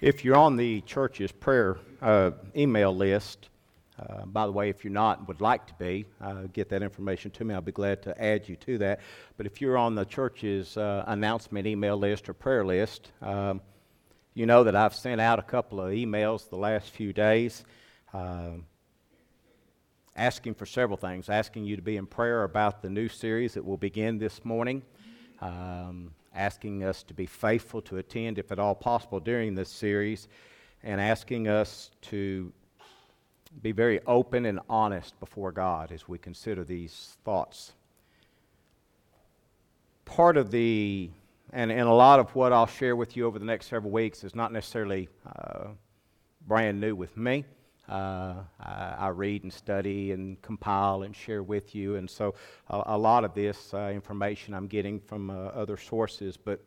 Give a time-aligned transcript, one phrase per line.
[0.00, 3.48] If you're on the church's prayer uh, email list,
[3.98, 6.84] uh, by the way, if you're not and would like to be, uh, get that
[6.84, 7.52] information to me.
[7.52, 9.00] I'll be glad to add you to that.
[9.36, 13.60] But if you're on the church's uh, announcement email list or prayer list, um,
[14.34, 17.64] you know that I've sent out a couple of emails the last few days
[18.14, 18.66] um,
[20.14, 23.64] asking for several things, asking you to be in prayer about the new series that
[23.64, 24.82] will begin this morning.
[25.40, 30.28] Um, asking us to be faithful to attend, if at all possible, during this series,
[30.82, 32.52] and asking us to
[33.62, 37.72] be very open and honest before God as we consider these thoughts.
[40.04, 41.10] Part of the,
[41.52, 44.22] and, and a lot of what I'll share with you over the next several weeks
[44.22, 45.68] is not necessarily uh,
[46.46, 47.44] brand new with me.
[47.88, 51.96] Uh, I, I, read and study and compile and share with you.
[51.96, 52.34] And so
[52.68, 56.36] a, a lot of this uh, information I'm getting from uh, other sources.
[56.36, 56.62] But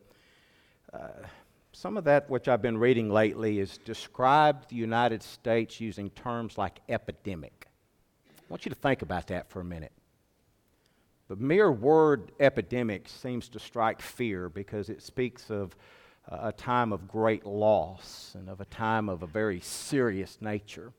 [0.92, 1.26] uh,
[1.72, 6.58] some of that, which I've been reading lately, is described the United States using terms
[6.58, 7.68] like epidemic.
[8.28, 9.92] I want you to think about that for a minute.
[11.28, 15.76] The mere word epidemic seems to strike fear because it speaks of
[16.28, 20.92] a time of great loss and of a time of a very serious nature.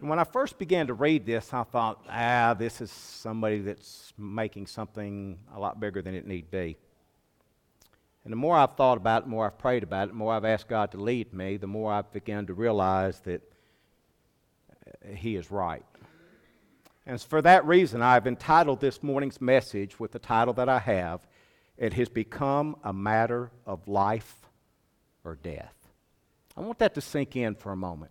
[0.00, 4.12] And when I first began to read this, I thought, ah, this is somebody that's
[4.18, 6.76] making something a lot bigger than it need be.
[8.24, 10.34] And the more I've thought about it, the more I've prayed about it, the more
[10.34, 13.40] I've asked God to lead me, the more I've begun to realize that
[14.84, 15.84] uh, He is right.
[17.06, 21.26] And for that reason, I've entitled this morning's message with the title that I have
[21.78, 24.34] It Has Become a Matter of Life
[25.24, 25.74] or Death.
[26.56, 28.10] I want that to sink in for a moment.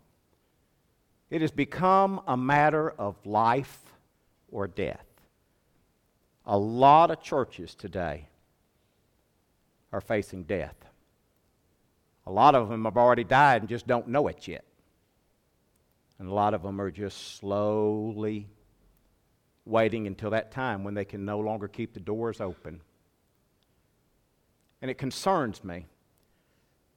[1.36, 3.82] It has become a matter of life
[4.50, 5.06] or death.
[6.46, 8.30] A lot of churches today
[9.92, 10.78] are facing death.
[12.26, 14.64] A lot of them have already died and just don't know it yet.
[16.20, 18.48] And a lot of them are just slowly
[19.66, 22.80] waiting until that time when they can no longer keep the doors open.
[24.82, 25.88] And it concerns me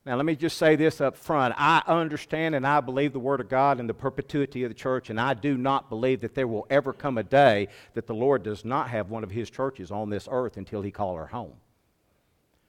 [0.05, 1.55] now, let me just say this up front.
[1.59, 5.11] I understand and I believe the Word of God and the perpetuity of the church,
[5.11, 8.43] and I do not believe that there will ever come a day that the Lord
[8.43, 11.53] does not have one of His churches on this earth until He call her home.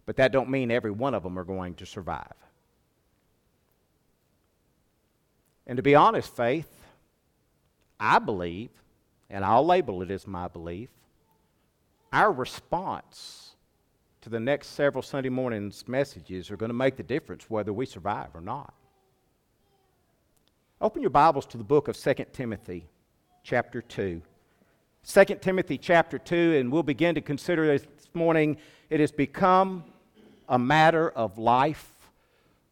[0.06, 2.34] But that don't mean every one of them are going to survive.
[5.66, 6.70] And to be honest, faith,
[8.00, 8.72] I believe,
[9.30, 10.90] and I'll label it as my belief,
[12.12, 13.49] our response
[14.22, 17.86] to the next several Sunday mornings messages are going to make the difference whether we
[17.86, 18.74] survive or not.
[20.82, 22.88] Open your Bibles to the book of 2 Timothy,
[23.44, 24.22] chapter 2.
[25.08, 28.58] 2 Timothy, chapter 2, and we'll begin to consider this morning
[28.90, 29.84] it has become
[30.50, 31.94] a matter of life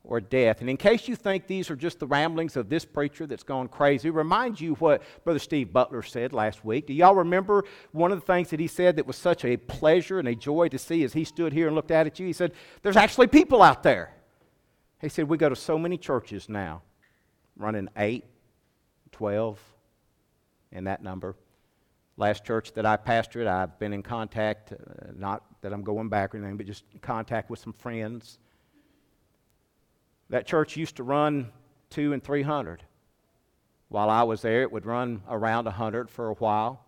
[0.07, 0.61] or death.
[0.61, 3.67] And in case you think these are just the ramblings of this preacher that's gone
[3.67, 6.87] crazy, remind you what Brother Steve Butler said last week.
[6.87, 10.17] Do y'all remember one of the things that he said that was such a pleasure
[10.17, 12.25] and a joy to see as he stood here and looked out at you?
[12.25, 14.13] He said, There's actually people out there.
[15.01, 16.83] He said, We go to so many churches now,
[17.57, 18.23] running 8,
[19.11, 19.59] 12,
[20.71, 21.35] and that number.
[22.15, 26.33] Last church that I pastored, I've been in contact, uh, not that I'm going back
[26.33, 28.39] or anything, but just in contact with some friends
[30.29, 31.51] that church used to run
[31.89, 32.83] two and three hundred.
[33.89, 36.83] While I was there, it would run around a hundred for a while.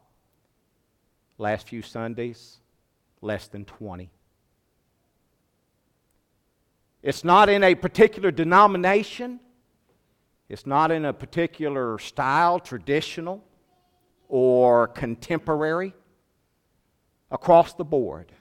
[1.37, 2.57] Last few Sundays,
[3.21, 4.09] less than 20.
[7.01, 9.39] It's not in a particular denomination.
[10.49, 13.43] It's not in a particular style, traditional
[14.27, 15.93] or contemporary.
[17.31, 18.31] Across the board,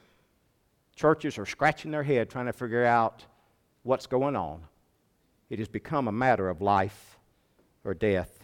[0.96, 3.24] churches are scratching their head trying to figure out
[3.82, 4.62] what's going on.
[5.50, 7.18] It has become a matter of life
[7.82, 8.34] or death.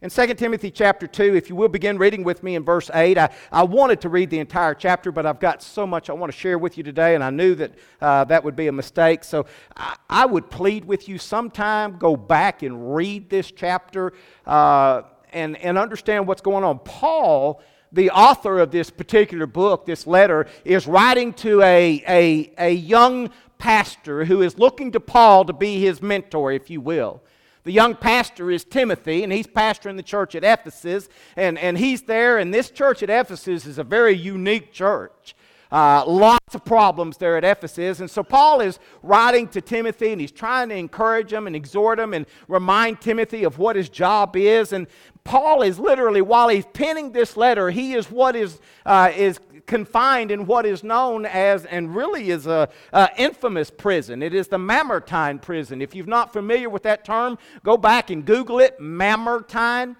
[0.00, 3.16] In 2 Timothy chapter 2, if you will begin reading with me in verse 8,
[3.16, 6.32] I, I wanted to read the entire chapter, but I've got so much I want
[6.32, 9.24] to share with you today, and I knew that uh, that would be a mistake.
[9.24, 9.46] So
[9.76, 14.12] I, I, would plead with you sometime go back and read this chapter
[14.46, 16.80] uh, and, and understand what's going on.
[16.80, 17.62] Paul
[17.92, 23.30] the author of this particular book, this letter, is writing to a, a, a young
[23.64, 27.22] pastor who is looking to Paul to be his mentor, if you will.
[27.62, 31.08] The young pastor is Timothy, and he's pastoring the church at Ephesus.
[31.34, 35.34] And, and he's there, and this church at Ephesus is a very unique church.
[35.72, 38.00] Uh, lots of problems there at Ephesus.
[38.00, 41.98] And so Paul is writing to Timothy and he's trying to encourage him and exhort
[41.98, 44.72] him and remind Timothy of what his job is.
[44.72, 44.86] And
[45.24, 50.30] Paul is literally, while he's penning this letter, he is what is, uh, is confined
[50.30, 54.22] in what is known as, and really is a, a, infamous prison.
[54.22, 55.80] It is the Mamertine prison.
[55.80, 58.78] If you're not familiar with that term, go back and Google it.
[58.78, 59.96] Mamertine,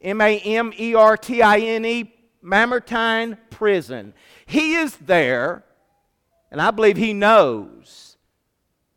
[0.00, 4.14] M A M E R T I N E, Mamertine prison.
[4.50, 5.62] He is there,
[6.50, 8.16] and I believe he knows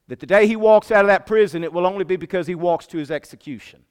[0.08, 2.56] that the day he walks out of that prison, it will only be because he
[2.56, 3.84] walks to his execution.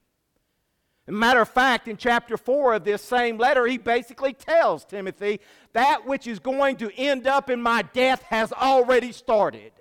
[1.07, 5.39] matter of fact, in chapter 4 of this same letter, he basically tells Timothy,
[5.71, 9.71] That which is going to end up in my death has already started.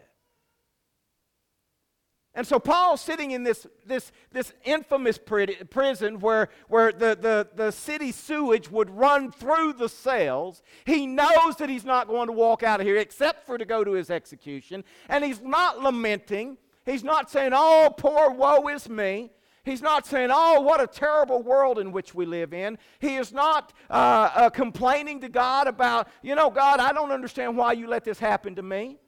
[2.34, 7.70] And so Paul's sitting in this, this, this infamous prison where, where the, the, the
[7.70, 10.62] city sewage would run through the cells.
[10.86, 13.84] He knows that he's not going to walk out of here except for to go
[13.84, 14.82] to his execution.
[15.10, 16.56] And he's not lamenting.
[16.86, 19.30] He's not saying, oh, poor woe is me.
[19.64, 22.78] He's not saying, oh, what a terrible world in which we live in.
[22.98, 27.56] He is not uh, uh, complaining to God about, you know, God, I don't understand
[27.56, 28.98] why you let this happen to me.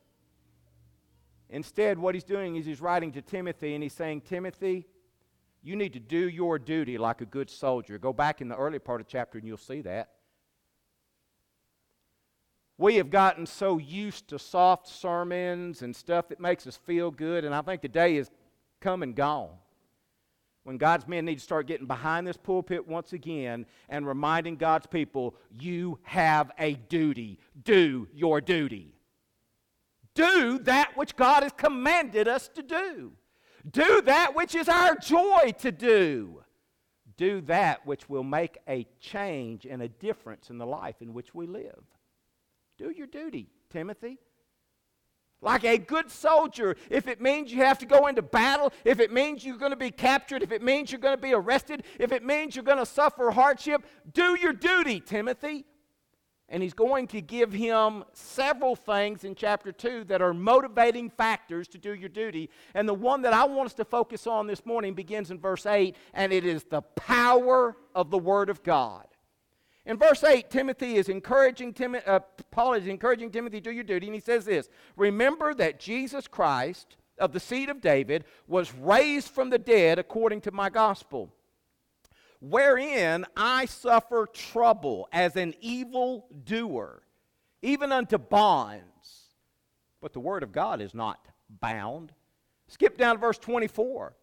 [1.55, 4.89] Instead, what he's doing is he's writing to Timothy and he's saying, Timothy,
[5.62, 7.97] you need to do your duty like a good soldier.
[7.97, 10.11] Go back in the early part of chapter and you'll see that.
[12.77, 17.45] We have gotten so used to soft sermons and stuff that makes us feel good,
[17.45, 18.33] and I think the day is
[18.81, 19.51] come and gone
[20.65, 24.87] when God's men need to start getting behind this pulpit once again and reminding God's
[24.87, 27.39] people, you have a duty.
[27.62, 28.94] Do your duty
[30.14, 33.12] do that which God has commanded us to do.
[33.70, 36.43] Do that which is our joy to do.
[37.16, 41.34] Do that which will make a change and a difference in the life in which
[41.34, 41.84] we live.
[42.76, 44.19] Do your duty, Timothy.
[45.40, 49.12] Like a good soldier, if it means you have to go into battle, if it
[49.12, 52.12] means you're going to be captured, if it means you're going to be arrested, if
[52.12, 55.67] it means you're going to suffer hardship, do your duty, Timothy.
[56.49, 61.67] And he's going to give him several things in chapter 2 that are motivating factors
[61.69, 62.50] to do your duty.
[62.75, 65.64] And the one that I want us to focus on this morning begins in verse
[65.64, 69.06] 8, and it is the power of the Word of God.
[69.87, 72.20] In verse 8, Timothy is encouraging Tim, uh,
[72.50, 76.26] Paul is encouraging Timothy to do your duty, and he says this Remember that Jesus
[76.26, 81.32] Christ of the seed of David was raised from the dead according to my gospel
[82.49, 87.02] wherein I suffer trouble as an evil doer,
[87.62, 88.85] even unto bonds.
[90.02, 92.12] But the word of God is not bound.
[92.69, 94.14] Skip down to verse 24.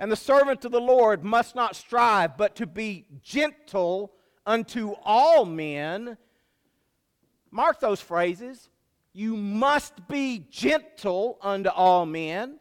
[0.00, 4.12] And the servant of the Lord must not strive, but to be gentle
[4.44, 6.16] unto all men.
[7.52, 8.68] Mark those phrases.
[9.12, 12.58] You must be gentle unto all men.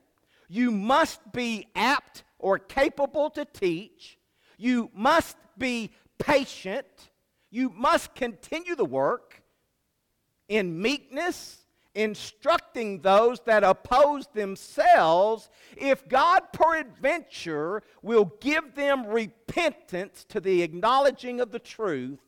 [0.48, 4.18] You must be apt or capable to teach.
[4.58, 6.88] You must be patient.
[7.50, 9.42] You must continue the work
[10.50, 20.40] in meekness, instructing those that oppose themselves, if God peradventure will give them repentance to
[20.40, 22.20] the acknowledging of the truth,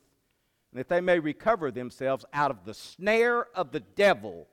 [0.73, 4.47] that they may recover themselves out of the snare of the devil,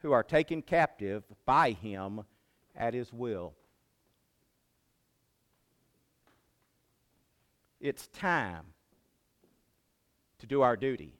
[0.00, 2.24] who are taken captive by him
[2.76, 3.54] at his will.
[7.80, 8.64] It's time
[10.38, 11.14] to do our duty.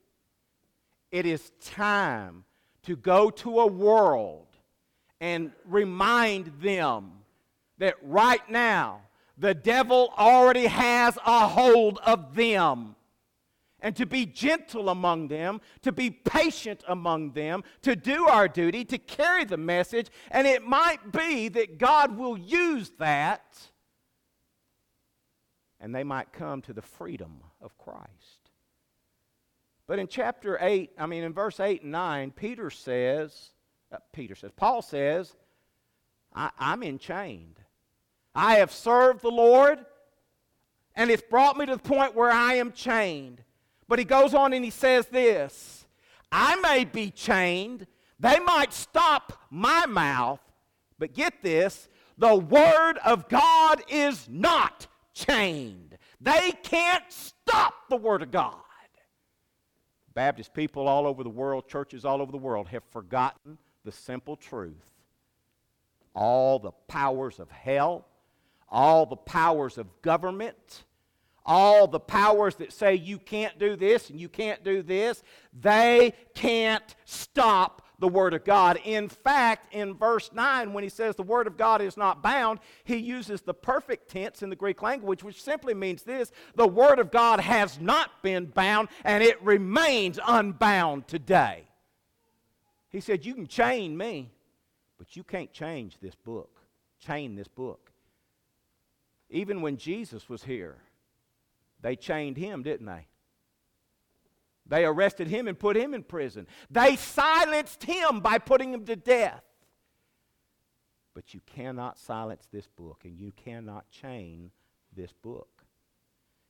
[1.11, 2.45] It is time
[2.83, 4.47] to go to a world
[5.21, 7.13] and remind them
[7.79, 9.03] that right now
[9.37, 12.97] the devil already has a hold of them.
[13.81, 18.85] And to be gentle among them, to be patient among them, to do our duty,
[18.87, 20.09] to carry the message.
[20.33, 23.57] And it might be that God will use that
[25.81, 28.51] and they might come to the freedom of Christ.
[29.87, 33.51] But in chapter 8, I mean, in verse 8 and 9, Peter says,
[33.91, 35.35] uh, Peter says, Paul says,
[36.35, 37.61] I, I'm enchained.
[38.35, 39.79] I have served the Lord,
[40.95, 43.43] and it's brought me to the point where I am chained.
[43.89, 45.87] But he goes on and he says this
[46.31, 47.87] I may be chained,
[48.21, 50.41] they might stop my mouth,
[50.99, 54.89] but get this the word of God is not
[55.27, 55.99] chained.
[56.21, 58.55] They can't stop the Word of God.
[60.15, 64.37] Baptist people all over the world, churches all over the world, have forgotten the simple
[64.37, 64.75] truth.
[66.15, 68.05] All the powers of hell,
[68.69, 70.85] all the powers of government,
[71.47, 75.23] all the powers that say you can't do this and you can't do this,
[75.59, 78.79] they can't stop the Word of God.
[78.85, 82.61] In fact, in verse 9, when he says the Word of God is not bound,
[82.85, 86.99] he uses the perfect tense in the Greek language, which simply means this the Word
[86.99, 91.65] of God has not been bound and it remains unbound today.
[92.89, 94.31] He said, You can chain me,
[94.97, 96.61] but you can't change this book,
[97.01, 97.91] chain this book.
[99.29, 100.77] Even when Jesus was here,
[101.83, 103.08] they chained him, didn't they?
[104.69, 106.47] They arrested him and put him in prison.
[106.71, 109.43] They silenced him by putting him to death.
[111.15, 114.51] But you cannot silence this book, and you cannot chain
[114.95, 115.58] this book.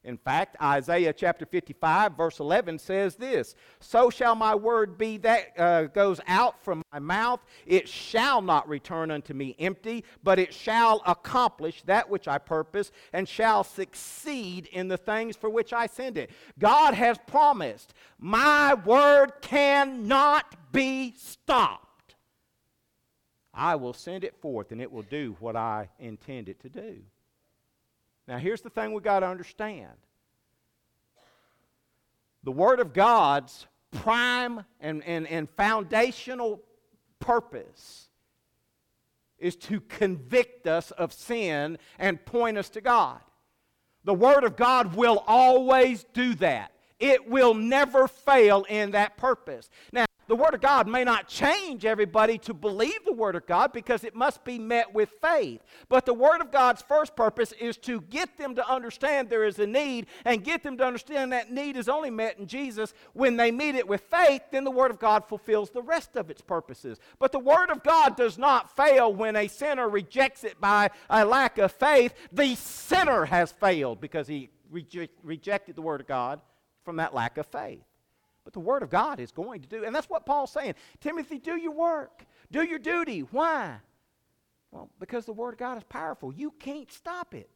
[0.09, 5.49] In fact, Isaiah chapter 55, verse 11 says this So shall my word be that
[5.59, 7.41] uh, goes out from my mouth.
[7.67, 12.91] It shall not return unto me empty, but it shall accomplish that which I purpose
[13.13, 16.31] and shall succeed in the things for which I send it.
[16.59, 22.15] God has promised, My word cannot be stopped.
[23.53, 27.03] I will send it forth, and it will do what I intend it to do.
[28.29, 29.91] Now, here's the thing we got to understand
[32.45, 36.63] the Word of God's prime and, and, and foundational
[37.21, 38.09] purpose
[39.39, 43.21] is to convict us of sin and point us to God.
[44.05, 46.73] The Word of God will always do that.
[47.01, 49.71] It will never fail in that purpose.
[49.93, 53.73] Now, the Word of God may not change everybody to believe the Word of God
[53.73, 55.63] because it must be met with faith.
[55.89, 59.59] But the Word of God's first purpose is to get them to understand there is
[59.59, 62.93] a need and get them to understand that need is only met in Jesus.
[63.15, 66.31] When they meet it with faith, then the Word of God fulfills the rest of
[66.31, 66.99] its purposes.
[67.19, 71.25] But the Word of God does not fail when a sinner rejects it by a
[71.25, 72.15] lack of faith.
[72.33, 76.43] The sinner has failed because he rejected the Word of God
[76.85, 77.81] from that lack of faith.
[78.49, 79.85] But the Word of God is going to do.
[79.85, 80.73] And that's what Paul's saying.
[81.03, 83.21] Timothy, do your work, do your duty.
[83.21, 83.77] Why?
[84.71, 86.33] Well, because the Word of God is powerful.
[86.33, 87.51] You can't stop it.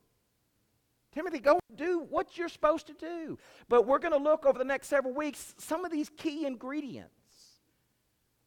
[1.14, 3.38] Timothy, go do what you're supposed to do.
[3.70, 7.14] But we're going to look over the next several weeks some of these key ingredients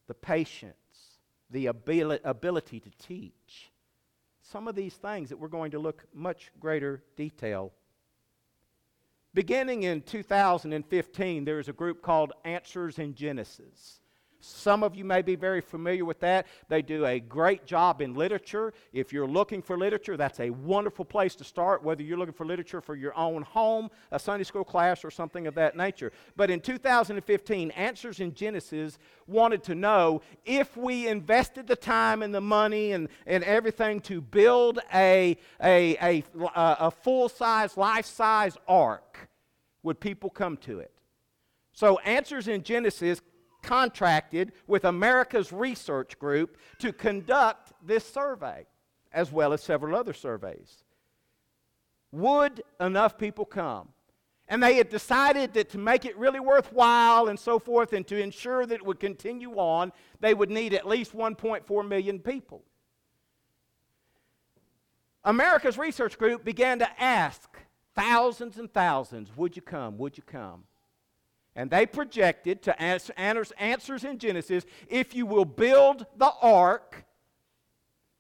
[0.06, 1.18] the patience,
[1.50, 3.72] the ability to teach.
[4.44, 7.72] Some of these things that we're going to look much greater detail
[9.36, 14.00] Beginning in 2015, there is a group called Answers in Genesis.
[14.46, 16.46] Some of you may be very familiar with that.
[16.70, 18.74] They do a great job in literature.
[18.94, 22.46] If you're looking for literature, that's a wonderful place to start, whether you're looking for
[22.46, 26.12] literature for your own home, a Sunday school class, or something of that nature.
[26.36, 32.34] But in 2015, Answers in Genesis wanted to know if we invested the time and
[32.34, 36.24] the money and, and everything to build a, a, a,
[36.56, 39.30] a full size, life size ark,
[39.82, 40.92] would people come to it?
[41.74, 43.22] So, Answers in Genesis
[43.66, 48.66] contracted with America's Research Group to conduct this survey,
[49.12, 50.84] as well as several other surveys.
[52.12, 53.90] Would enough people come?
[54.48, 58.22] And they had decided that to make it really worthwhile and so forth, and to
[58.22, 62.64] ensure that it would continue on, they would need at least 1.4 million people.
[65.24, 67.50] America's Research Group began to ask
[67.96, 69.98] thousands and thousands, Would you come?
[69.98, 70.66] Would you come?
[71.56, 77.06] And they projected to answer, answers in Genesis if you will build the ark,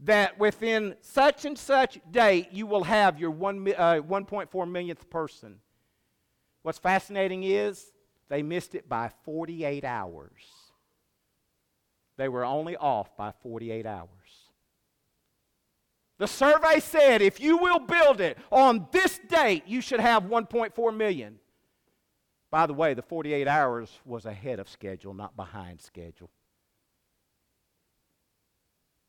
[0.01, 5.59] that within such and such date you will have your 1, uh, 1.4 millionth person.
[6.61, 7.91] What's fascinating is
[8.29, 10.41] they missed it by 48 hours.
[12.17, 14.09] They were only off by 48 hours.
[16.17, 20.95] The survey said if you will build it on this date, you should have 1.4
[20.95, 21.39] million.
[22.55, 26.29] By the way, the 48 hours was ahead of schedule, not behind schedule.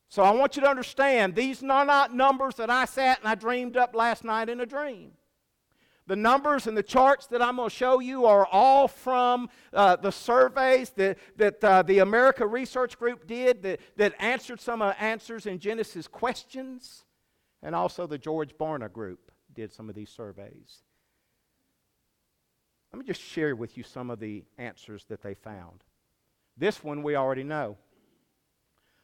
[0.09, 3.37] So I want you to understand these are not numbers that I sat and I
[3.37, 5.13] dreamed up last night in a dream.
[6.09, 9.95] The numbers and the charts that I'm going to show you are all from uh,
[9.95, 14.95] the surveys that, that uh, the America Research Group did that, that answered some uh,
[14.99, 17.05] answers in Genesis questions,
[17.63, 20.83] and also the George Barna Group did some of these surveys.
[22.97, 25.85] Let me just share with you some of the answers that they found.
[26.57, 27.77] This one we already know.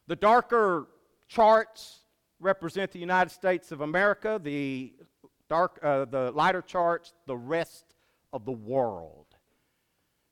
[0.06, 0.86] The darker
[1.28, 1.98] charts
[2.40, 4.94] represent the United States of America, the,
[5.46, 7.84] dark, uh, the lighter charts, the rest
[8.32, 9.26] of the world.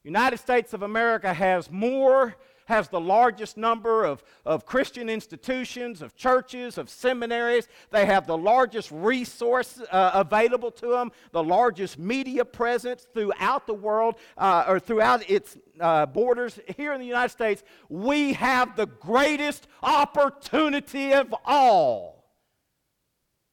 [0.04, 2.36] United States of America has more
[2.70, 7.68] has the largest number of, of Christian institutions, of churches, of seminaries.
[7.90, 13.74] They have the largest resource uh, available to them, the largest media presence throughout the
[13.74, 16.58] world uh, or throughout its uh, borders.
[16.76, 22.24] Here in the United States, we have the greatest opportunity of all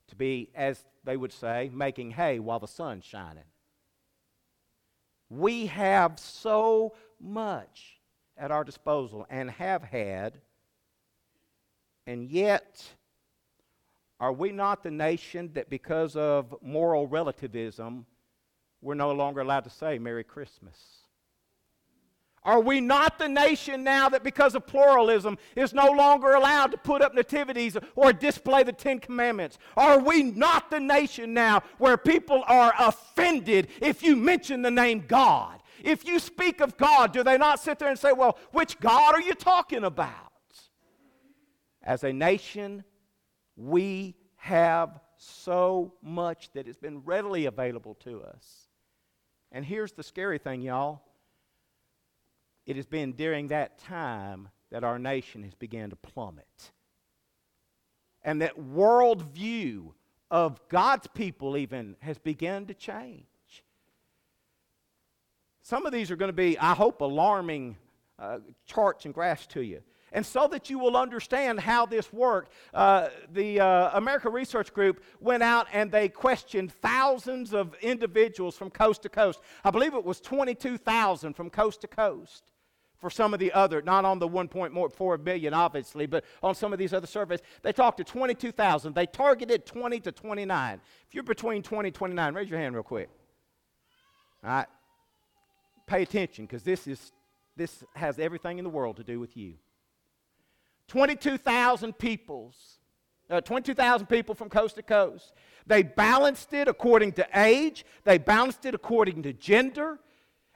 [0.08, 3.44] to be, as they would say, making hay while the sun's shining.
[5.30, 7.97] We have so much
[8.38, 10.39] at our disposal and have had,
[12.06, 12.84] and yet,
[14.20, 18.06] are we not the nation that because of moral relativism,
[18.82, 20.77] we're no longer allowed to say Merry Christmas?
[22.48, 26.77] Are we not the nation now that because of pluralism is no longer allowed to
[26.77, 29.58] put up nativities or display the Ten Commandments?
[29.75, 35.03] Are we not the nation now where people are offended if you mention the name
[35.06, 35.62] God?
[35.84, 39.16] If you speak of God, do they not sit there and say, Well, which God
[39.16, 40.12] are you talking about?
[41.84, 42.84] As a nation,
[43.56, 48.68] we have so much that has been readily available to us.
[49.52, 51.02] And here's the scary thing, y'all.
[52.66, 56.72] It has been during that time that our nation has begun to plummet.
[58.24, 59.94] And that worldview
[60.30, 63.26] of God's people, even, has begun to change.
[65.68, 67.76] Some of these are going to be, I hope, alarming
[68.18, 69.82] uh, charts and graphs to you.
[70.14, 75.04] And so that you will understand how this worked, uh, the uh, America Research Group
[75.20, 79.42] went out and they questioned thousands of individuals from coast to coast.
[79.66, 82.54] I believe it was 22,000 from coast to coast
[82.98, 86.80] for some of the other, not on the 1.4 billion, obviously, but on some of
[86.80, 87.42] these other surveys.
[87.62, 88.96] They talked to 22,000.
[88.96, 90.80] They targeted 20 to 29.
[91.10, 93.10] If you're between 20 and 29, raise your hand real quick.
[94.46, 94.68] All right
[95.88, 97.12] pay attention because this, is,
[97.56, 99.56] this has everything in the world to do with you.
[100.88, 102.79] 22,000 peoples,
[103.29, 105.34] uh, 22,000 people from coast to coast.
[105.65, 110.00] They balanced it according to age, they balanced it according to gender,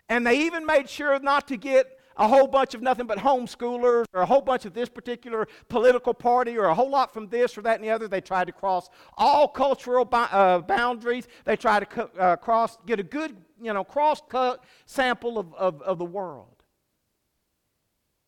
[0.08, 4.06] and they even made sure not to get a whole bunch of nothing but homeschoolers
[4.14, 7.58] or a whole bunch of this particular political party or a whole lot from this
[7.58, 8.08] or that and the other.
[8.08, 11.28] They tried to cross all cultural uh, boundaries.
[11.46, 15.82] They tried to co- uh, cross, get a good, you know, cross-cut sample of, of,
[15.82, 16.64] of the world.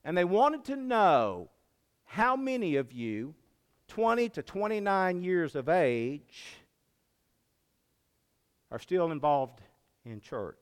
[0.04, 1.50] And they wanted to know
[2.06, 3.36] how many of you,
[3.88, 6.58] 20 to 29 years of age,
[8.72, 9.62] are still involved
[10.05, 10.57] in church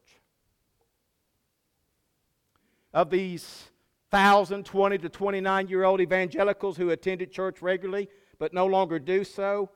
[2.93, 3.71] of these
[4.09, 8.09] 1,020 to 29 year old evangelicals who attended church regularly
[8.41, 9.69] but no longer do so,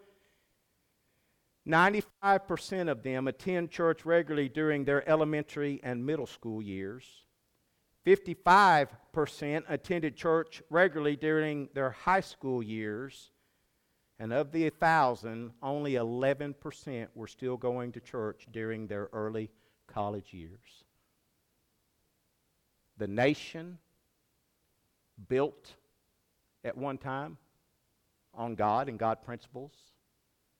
[1.67, 7.05] 95% of them attend church regularly during their elementary and middle school years.
[8.07, 13.29] 55% attended church regularly during their high school years.
[14.17, 19.51] And of the 1,000, only 11% were still going to church during their early
[19.87, 20.84] college years
[22.97, 23.77] the nation
[25.27, 25.73] built
[26.63, 27.37] at one time
[28.33, 29.71] on God and God principles,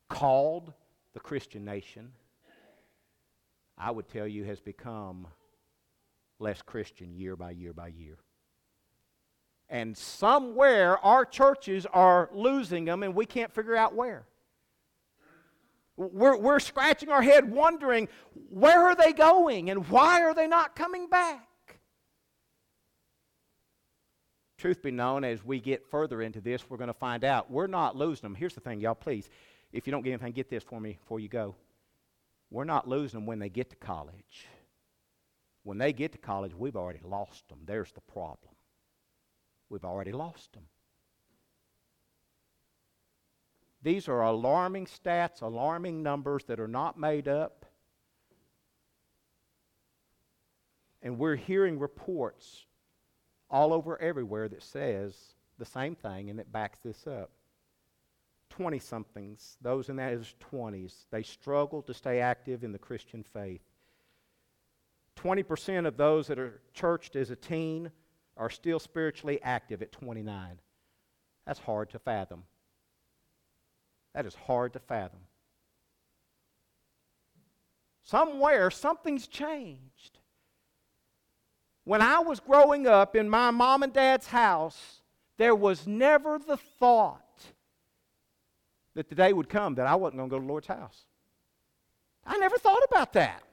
[0.10, 0.74] called
[1.14, 2.12] the Christian nation,
[3.78, 5.28] I would tell you has become
[6.40, 8.18] less Christian year by year by year.
[9.70, 14.26] And somewhere our churches are losing them, and we can't figure out where.
[15.98, 18.10] We're, we're scratching our head wondering
[18.50, 21.45] where are they going and why are they not coming back?
[24.58, 27.68] Truth be known, as we get further into this, we're going to find out we're
[27.68, 28.36] not losing them.
[28.36, 29.30] Here's the thing, y'all, please.
[29.74, 31.56] If you don't get anything, get this for me before you go.
[32.50, 34.48] We're not losing them when they get to college.
[35.64, 37.60] When they get to college, we've already lost them.
[37.66, 38.54] There's the problem.
[39.68, 40.64] We've already lost them.
[43.82, 47.66] These are alarming stats, alarming numbers that are not made up.
[51.02, 52.66] And we're hearing reports
[53.50, 55.16] all over everywhere that says
[55.58, 57.32] the same thing and it backs this up.
[58.50, 60.14] 20 somethings, those in that
[60.52, 63.62] 20s, they struggle to stay active in the Christian faith.
[65.18, 67.92] 20% of those that are churched as a teen
[68.38, 70.60] are still spiritually active at 29.
[71.46, 72.44] That's hard to fathom.
[74.14, 75.20] That is hard to fathom.
[78.04, 80.20] Somewhere, something's changed.
[81.86, 85.02] When I was growing up in my mom and dad's house,
[85.38, 87.22] there was never the thought
[88.96, 91.06] that the day would come that I wasn't going to go to the Lord's house.
[92.26, 93.44] I never thought about that.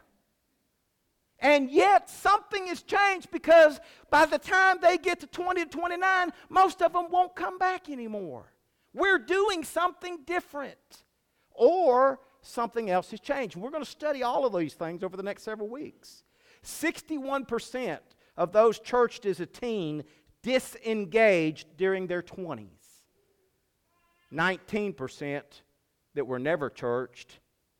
[1.38, 6.32] And yet something has changed because by the time they get to 20 to 29,
[6.48, 8.52] most of them won't come back anymore.
[8.94, 10.76] We're doing something different.
[11.50, 13.56] Or something else has changed.
[13.56, 16.22] We're going to study all of these things over the next several weeks.
[16.64, 17.98] 61%
[18.36, 20.04] of those churched as a teen
[20.42, 22.68] disengaged during their 20s.
[24.32, 25.42] 19%
[26.14, 27.38] that were never churched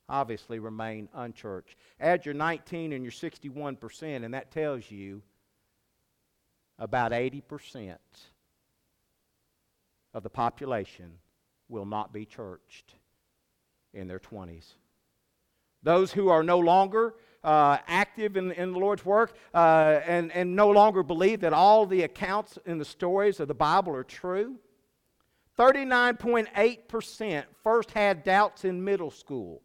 [0.08, 1.76] obviously remain unchurched.
[1.98, 5.22] Add your 19 and your 61%, and that tells you
[6.78, 7.96] about 80%
[10.12, 11.12] of the population
[11.68, 12.94] will not be churched
[13.94, 14.74] in their 20s.
[15.82, 20.54] Those who are no longer uh, active in, in the Lord's work uh, and, and
[20.54, 24.56] no longer believe that all the accounts in the stories of the Bible are true.
[25.58, 29.60] 39.8% first had doubts in middle school.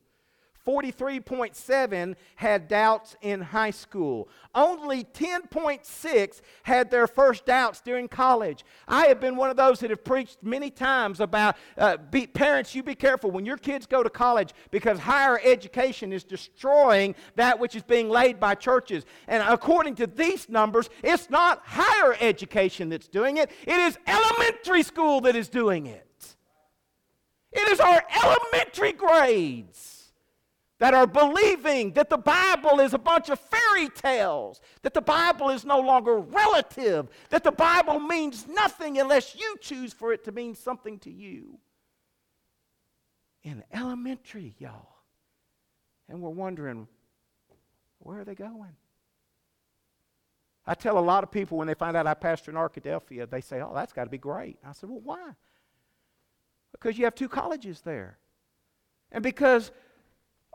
[0.67, 4.27] 43.7 had doubts in high school.
[4.53, 8.65] Only 10.6 had their first doubts during college.
[8.85, 12.75] I have been one of those that have preached many times about uh, be, parents,
[12.75, 17.59] you be careful when your kids go to college because higher education is destroying that
[17.59, 19.05] which is being laid by churches.
[19.29, 24.83] And according to these numbers, it's not higher education that's doing it, it is elementary
[24.83, 26.03] school that is doing it.
[27.53, 29.96] It is our elementary grades
[30.79, 35.49] that are believing that the Bible is a bunch of fairy tales, that the Bible
[35.49, 40.31] is no longer relative, that the Bible means nothing unless you choose for it to
[40.31, 41.57] mean something to you.
[43.43, 44.89] In elementary, y'all.
[46.09, 46.87] And we're wondering,
[47.99, 48.75] where are they going?
[50.65, 53.41] I tell a lot of people when they find out I pastor in Arkadelphia, they
[53.41, 54.57] say, oh, that's got to be great.
[54.65, 55.31] I said, well, why?
[56.71, 58.17] Because you have two colleges there.
[59.11, 59.71] And because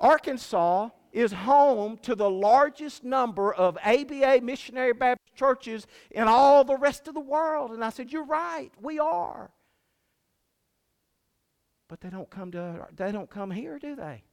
[0.03, 6.77] Arkansas is home to the largest number of ABA missionary Baptist churches in all the
[6.77, 7.71] rest of the world.
[7.71, 9.51] And I said, You're right, we are.
[11.89, 14.25] But they don't come to they don't come here, do they?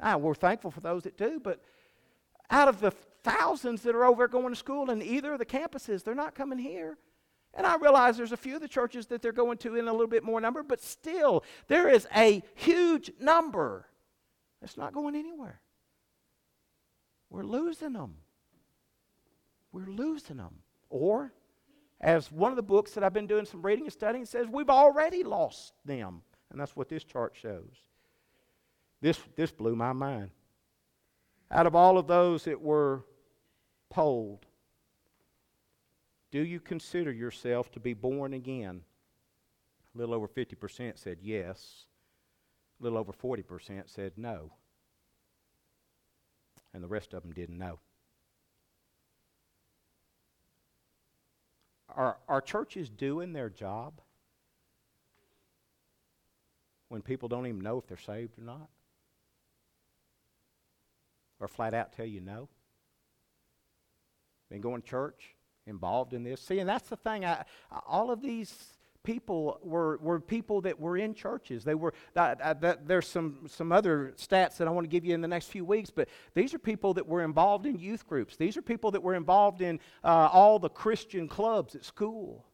[0.00, 1.60] Ah, we're thankful for those that do, but
[2.50, 6.02] out of the thousands that are over going to school in either of the campuses,
[6.02, 6.96] they're not coming here.
[7.54, 9.92] And I realize there's a few of the churches that they're going to in a
[9.92, 13.86] little bit more number, but still, there is a huge number
[14.62, 15.60] it's not going anywhere.
[17.30, 18.16] We're losing them.
[19.72, 20.56] We're losing them.
[20.90, 21.32] Or,
[22.00, 24.70] as one of the books that I've been doing some reading and studying says, we've
[24.70, 26.22] already lost them.
[26.50, 27.84] And that's what this chart shows.
[29.00, 30.30] This, this blew my mind.
[31.50, 33.04] Out of all of those that were
[33.90, 34.46] polled,
[36.30, 38.82] do you consider yourself to be born again?
[39.94, 41.86] A little over 50% said yes
[42.80, 44.52] a little over 40% said no.
[46.74, 47.80] And the rest of them didn't know.
[51.94, 54.00] Are, are churches doing their job
[56.88, 58.68] when people don't even know if they're saved or not?
[61.40, 62.48] Or flat out tell you no?
[64.50, 65.34] Been going to church,
[65.66, 66.40] involved in this.
[66.40, 67.24] See, and that's the thing.
[67.24, 67.44] I,
[67.86, 68.54] all of these
[69.08, 71.64] people were, were people that were in churches.
[71.64, 75.14] They were, that, that, there's some, some other stats that I want to give you
[75.14, 78.36] in the next few weeks, but these are people that were involved in youth groups.
[78.36, 82.44] These are people that were involved in uh, all the Christian clubs at school.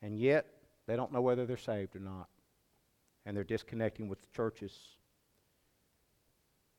[0.00, 0.46] And yet,
[0.86, 2.28] they don't know whether they're saved or not.
[3.24, 4.72] And they're disconnecting with the churches.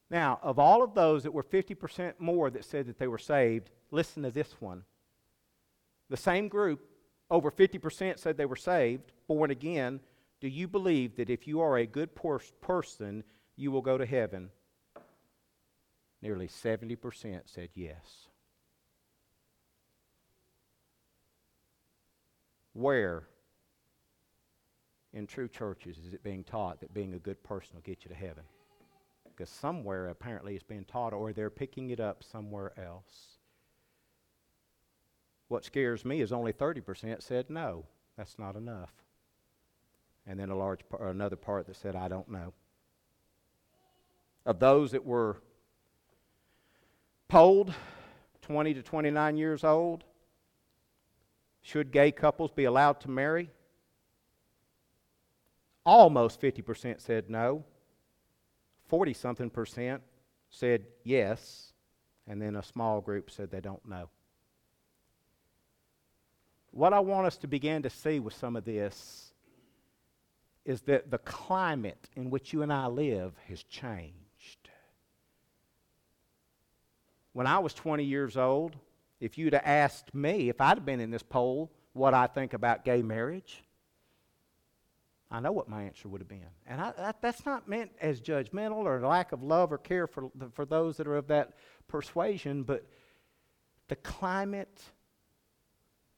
[0.10, 3.70] Now, of all of those that were 50% more that said that they were saved,
[3.92, 4.84] listen to this one.
[6.10, 6.88] The same group
[7.30, 10.00] over 50% said they were saved, born again.
[10.40, 12.12] Do you believe that if you are a good
[12.62, 13.24] person,
[13.56, 14.50] you will go to heaven?
[16.22, 18.28] Nearly 70% said yes.
[22.74, 23.24] Where
[25.14, 28.10] in true churches is it being taught that being a good person will get you
[28.10, 28.44] to heaven?
[29.26, 33.37] Because somewhere apparently it's being taught, or they're picking it up somewhere else.
[35.48, 37.86] What scares me is only 30% said no,
[38.18, 38.92] that's not enough.
[40.26, 42.54] And then a large another part that said I don't know.
[44.46, 45.38] Of those that were
[47.28, 47.74] polled,
[48.42, 50.04] 20 to 29 years old,
[51.62, 53.50] should gay couples be allowed to marry?
[55.86, 57.64] Almost 50% said no.
[58.88, 60.02] 40 something percent
[60.50, 61.74] said yes.
[62.26, 64.10] And then a small group said they don't know.
[66.78, 69.34] What I want us to begin to see with some of this
[70.64, 74.14] is that the climate in which you and I live has changed.
[77.34, 78.76] when I was 20 years old,
[79.20, 82.54] if you'd have asked me, if I'd have been in this poll, what I think
[82.54, 83.64] about gay marriage,
[85.32, 86.46] I know what my answer would have been.
[86.68, 90.06] And I, that, that's not meant as judgmental or a lack of love or care
[90.06, 91.54] for, for those that are of that
[91.88, 92.86] persuasion, but
[93.88, 94.80] the climate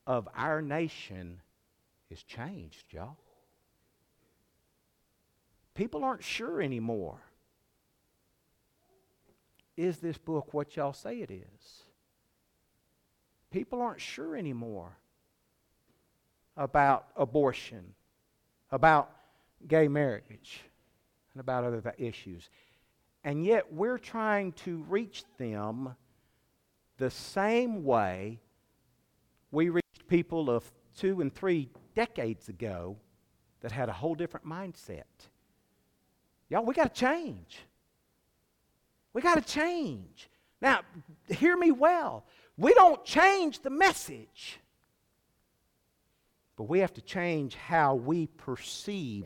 [0.10, 1.40] of our nation
[2.10, 3.16] is changed, y'all.
[5.76, 7.22] People aren't sure anymore.
[9.78, 11.84] Is this book what y'all say it is?
[13.52, 14.98] People aren't sure anymore
[16.58, 17.94] about abortion
[18.72, 19.12] about
[19.68, 20.62] gay marriage
[21.34, 22.50] and about other issues.
[23.24, 25.96] And yet we're trying to reach them
[26.98, 28.40] the same way
[29.52, 32.98] we reached people of two and three decades ago
[33.62, 35.04] that had a whole different mindset.
[36.50, 37.60] Y'all, we got to change.
[39.14, 40.30] We got to change.
[40.62, 40.82] Now,
[41.30, 42.26] hear me well.
[42.58, 44.60] We don't change the message.
[46.58, 49.26] But we have to change how we perceive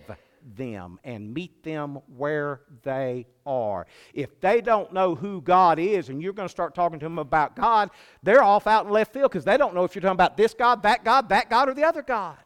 [0.56, 3.86] them and meet them where they are.
[4.14, 7.20] If they don't know who God is and you're going to start talking to them
[7.20, 7.90] about God,
[8.22, 10.54] they're off out in left field because they don't know if you're talking about this
[10.54, 12.38] God, that God, that God, or the other God.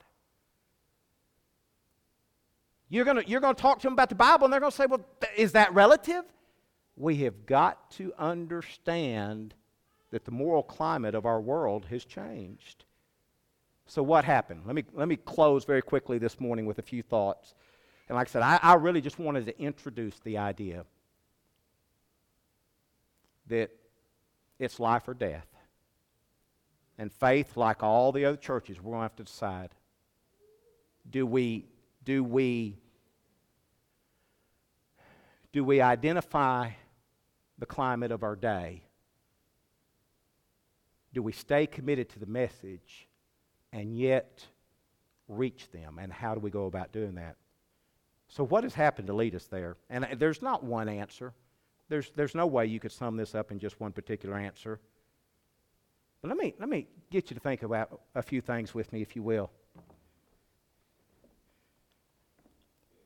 [2.89, 4.71] You're going to, you're going to talk to them about the Bible and they're going
[4.71, 5.05] to say, well,
[5.35, 6.23] is that relative?
[6.95, 9.53] We have got to understand
[10.11, 12.85] that the moral climate of our world has changed.
[13.87, 14.63] So, what happened?
[14.65, 17.55] Let me, let me close very quickly this morning with a few thoughts.
[18.07, 20.85] And like I said, I, I really just wanted to introduce the idea
[23.47, 23.71] that
[24.59, 25.47] it's life or death.
[26.97, 29.69] And faith, like all the other churches, we're going to have to decide
[31.09, 31.65] do we,
[32.03, 32.77] do we,
[35.53, 36.71] do we identify
[37.57, 38.81] the climate of our day?
[41.13, 43.07] Do we stay committed to the message?
[43.73, 44.45] and yet
[45.27, 45.99] reach them.
[45.99, 47.35] And how do we go about doing that?
[48.27, 49.77] So, what has happened to lead us there?
[49.89, 51.33] And uh, there's not one answer.
[51.89, 54.79] There's, there's no way you could sum this up in just one particular answer.
[56.21, 59.01] But let me, let me get you to think about a few things with me,
[59.01, 59.49] if you will.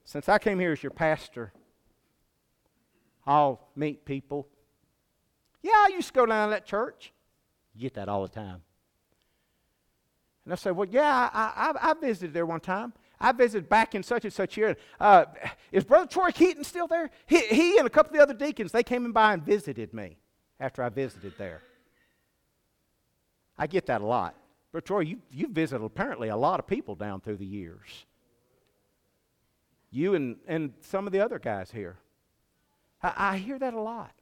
[0.03, 1.53] Since I came here as your pastor,
[3.25, 4.47] I'll meet people.
[5.61, 7.13] Yeah, I used to go down to that church.
[7.75, 8.61] You get that all the time.
[10.43, 12.93] And I said, Well, yeah, I, I, I, visited there one time.
[13.21, 14.75] I visited back in such and such year.
[14.99, 15.25] Uh,
[15.71, 17.11] is Brother Troy Keaton still there?
[17.27, 19.93] He, he and a couple of the other deacons, they came in by and visited
[19.93, 20.17] me
[20.59, 21.61] after I visited there.
[23.57, 24.35] I get that a lot.
[24.71, 28.05] Brother Troy, you, you visited apparently a lot of people down through the years.
[29.91, 31.97] You and, and some of the other guys here.
[33.03, 34.13] I, I hear that a lot.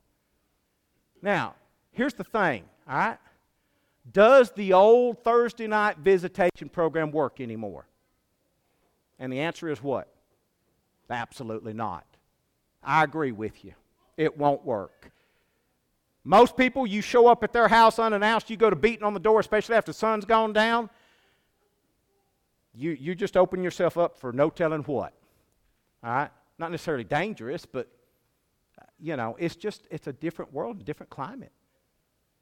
[1.21, 1.55] Now,
[1.91, 3.17] here's the thing, all right?
[4.11, 7.85] Does the old Thursday night visitation program work anymore?
[9.19, 10.07] And the answer is what?
[11.09, 12.05] Absolutely not.
[12.83, 13.73] I agree with you.
[14.15, 15.11] It won't work.
[16.23, 19.19] Most people, you show up at their house unannounced, you go to beating on the
[19.19, 20.89] door, especially after the sun's gone down.
[22.73, 25.13] You, you just open yourself up for no telling what.
[26.03, 26.29] All right?
[26.57, 27.87] Not necessarily dangerous, but,
[28.79, 31.51] uh, you know, it's just, it's a different world, a different climate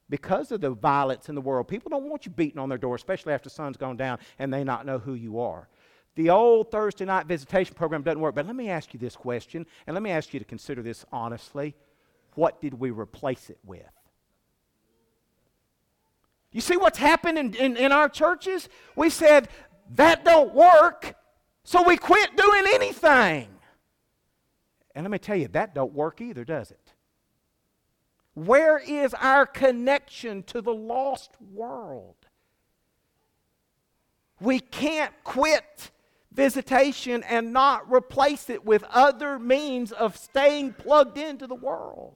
[0.09, 1.67] because of the violence in the world.
[1.67, 4.53] People don't want you beating on their door, especially after the sun's gone down and
[4.53, 5.67] they not know who you are.
[6.17, 8.33] The old Thursday night visitation program doesn't work.
[8.33, 11.05] But let me ask you this question, and let me ask you to consider this
[11.11, 11.75] honestly.
[12.33, 13.83] What did we replace it with?
[16.51, 18.67] You see what's happened in, in, in our churches?
[18.95, 19.47] We said,
[19.91, 21.15] that don't work,
[21.63, 23.47] so we quit doing anything.
[24.95, 26.93] And let me tell you, that don't work either, does it?
[28.33, 32.15] Where is our connection to the lost world?
[34.39, 35.91] We can't quit
[36.37, 42.15] visitation and not replace it with other means of staying plugged into the world.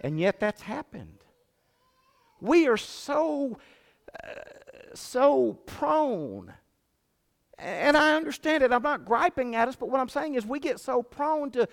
[0.00, 1.18] And yet that's happened.
[2.40, 3.58] We are so,
[4.24, 4.30] uh,
[4.94, 6.54] so prone.
[7.58, 8.72] And I understand it.
[8.72, 11.68] I'm not griping at us, but what I'm saying is we get so prone to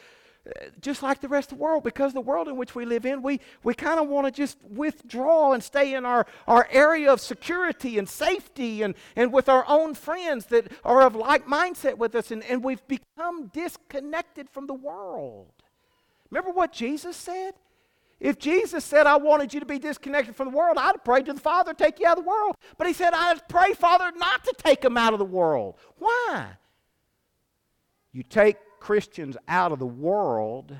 [0.81, 3.21] just like the rest of the world, because the world in which we live in,
[3.21, 7.19] we, we kind of want to just withdraw and stay in our, our area of
[7.19, 12.15] security and safety and, and with our own friends that are of like mindset with
[12.15, 15.51] us, and, and we've become disconnected from the world.
[16.29, 17.53] Remember what Jesus said?
[18.19, 21.27] If Jesus said, I wanted you to be disconnected from the world, I'd have prayed
[21.27, 22.55] to the Father, take you out of the world.
[22.77, 25.75] But he said, I'd pray, Father, not to take them out of the world.
[25.99, 26.47] Why?
[28.11, 30.75] You take Christians out of the world,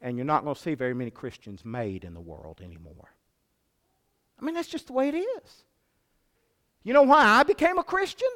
[0.00, 3.14] and you're not going to see very many Christians made in the world anymore.
[4.40, 5.64] I mean, that's just the way it is.
[6.82, 8.28] You know why I became a Christian?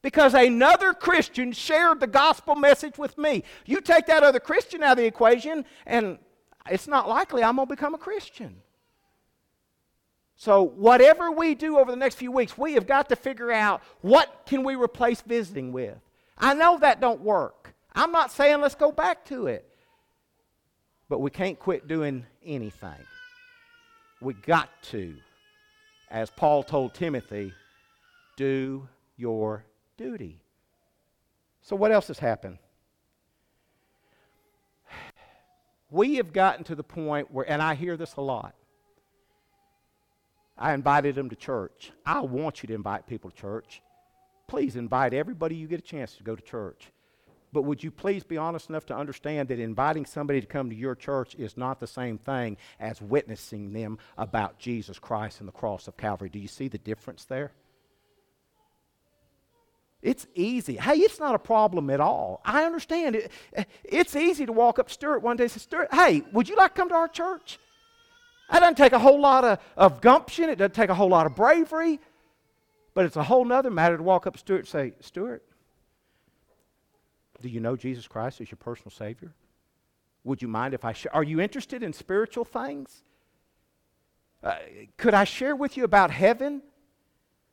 [0.00, 3.44] Because another Christian shared the gospel message with me.
[3.66, 6.18] You take that other Christian out of the equation, and
[6.70, 8.62] it's not likely I'm going to become a Christian.
[10.42, 13.80] So, whatever we do over the next few weeks, we have got to figure out
[14.00, 15.96] what can we replace visiting with.
[16.36, 17.72] I know that don't work.
[17.94, 19.72] I'm not saying let's go back to it.
[21.08, 23.06] But we can't quit doing anything.
[24.20, 25.14] We got to,
[26.10, 27.52] as Paul told Timothy,
[28.36, 29.64] do your
[29.96, 30.40] duty.
[31.60, 32.58] So, what else has happened?
[35.88, 38.56] We have gotten to the point where, and I hear this a lot.
[40.56, 41.92] I invited them to church.
[42.04, 43.82] I want you to invite people to church.
[44.46, 46.92] Please invite everybody you get a chance to go to church.
[47.52, 50.76] But would you please be honest enough to understand that inviting somebody to come to
[50.76, 55.52] your church is not the same thing as witnessing them about Jesus Christ and the
[55.52, 56.30] cross of Calvary?
[56.30, 57.52] Do you see the difference there?
[60.00, 60.76] It's easy.
[60.76, 62.40] Hey, it's not a problem at all.
[62.44, 63.30] I understand it.
[63.84, 66.56] It's easy to walk up to Stuart one day and say, Stuart, hey, would you
[66.56, 67.58] like to come to our church?
[68.50, 70.50] That doesn't take a whole lot of, of gumption.
[70.50, 72.00] It doesn't take a whole lot of bravery.
[72.94, 75.42] But it's a whole nother matter to walk up to Stuart and say, Stuart,
[77.40, 79.32] do you know Jesus Christ as your personal Savior?
[80.24, 81.14] Would you mind if I share?
[81.14, 83.02] Are you interested in spiritual things?
[84.42, 84.56] Uh,
[84.96, 86.62] could I share with you about heaven?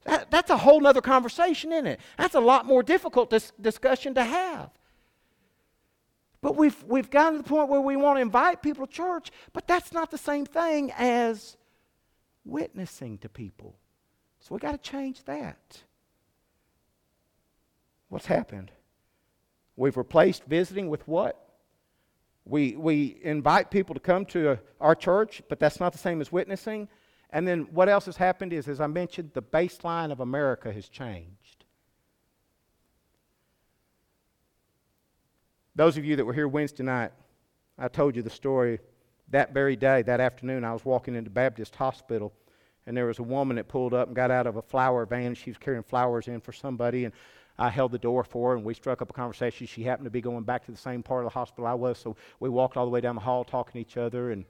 [0.06, 2.00] That, that's a whole other conversation, isn't it?
[2.18, 4.70] That's a lot more difficult dis- discussion to have.
[6.42, 9.32] But we've, we've gotten to the point where we want to invite people to church,
[9.52, 11.58] but that's not the same thing as
[12.46, 13.76] witnessing to people.
[14.40, 15.84] So we got to change that.
[18.08, 18.72] What's happened?
[19.76, 21.46] We've replaced visiting with what?
[22.46, 26.32] We, we invite people to come to our church, but that's not the same as
[26.32, 26.88] witnessing.
[27.30, 30.90] And then what else has happened is, as I mentioned, the baseline of America has
[30.90, 31.39] changed.
[35.80, 37.14] Those of you that were here Wednesday night,
[37.78, 38.82] I told you the story.
[39.30, 42.34] That very day, that afternoon, I was walking into Baptist Hospital,
[42.86, 45.36] and there was a woman that pulled up and got out of a flower van.
[45.36, 47.14] She was carrying flowers in for somebody, and
[47.58, 49.68] I held the door for her, and we struck up a conversation.
[49.68, 51.98] She happened to be going back to the same part of the hospital I was,
[51.98, 54.44] so we walked all the way down the hall talking to each other, and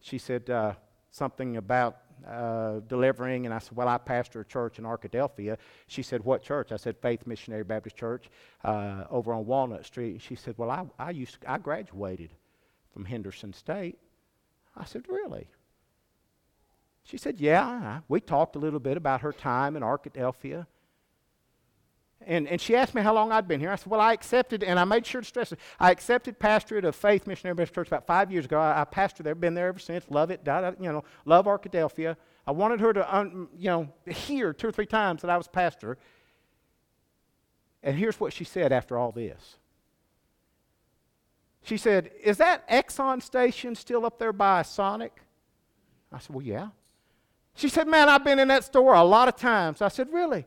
[0.00, 0.72] she said uh,
[1.10, 5.56] something about uh, delivering, and I said, Well, I pastor a church in Arkadelphia.
[5.86, 6.72] She said, What church?
[6.72, 8.28] I said, Faith Missionary Baptist Church
[8.64, 10.12] uh, over on Walnut Street.
[10.12, 12.30] And she said, Well, I, I, used to, I graduated
[12.92, 13.98] from Henderson State.
[14.76, 15.48] I said, Really?
[17.04, 18.00] She said, Yeah.
[18.08, 20.66] We talked a little bit about her time in Arkadelphia.
[22.26, 23.70] And, and she asked me how long I'd been here.
[23.70, 25.58] I said, Well, I accepted, and I made sure to stress it.
[25.78, 28.58] I accepted pastorate of Faith Missionary Baptist Church about five years ago.
[28.58, 32.16] I, I pastored there, been there ever since, love it, you know, love Arkadelphia.
[32.46, 35.46] I wanted her to, un, you know, hear two or three times that I was
[35.48, 35.96] pastor.
[37.82, 39.56] And here's what she said after all this.
[41.62, 45.20] She said, Is that Exxon station still up there by Sonic?
[46.12, 46.68] I said, Well, yeah.
[47.54, 49.80] She said, Man, I've been in that store a lot of times.
[49.80, 50.44] I said, Really?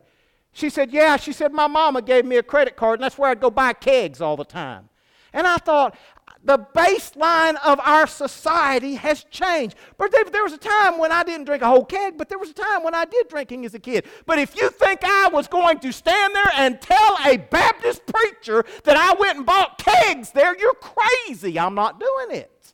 [0.56, 1.18] She said, Yeah.
[1.18, 3.74] She said, My mama gave me a credit card, and that's where I'd go buy
[3.74, 4.88] kegs all the time.
[5.34, 5.94] And I thought,
[6.42, 9.76] the baseline of our society has changed.
[9.98, 12.48] But there was a time when I didn't drink a whole keg, but there was
[12.48, 14.06] a time when I did drinking as a kid.
[14.24, 18.64] But if you think I was going to stand there and tell a Baptist preacher
[18.84, 21.58] that I went and bought kegs there, you're crazy.
[21.58, 22.72] I'm not doing it.